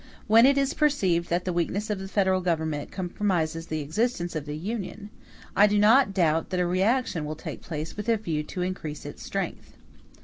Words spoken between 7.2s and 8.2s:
will take place with a